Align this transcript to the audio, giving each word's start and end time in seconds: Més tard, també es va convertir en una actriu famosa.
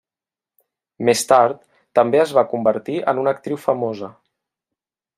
Més 1.09 1.21
tard, 1.33 1.59
també 1.99 2.21
es 2.23 2.35
va 2.39 2.47
convertir 2.57 2.99
en 3.13 3.23
una 3.25 3.35
actriu 3.37 3.63
famosa. 3.67 4.15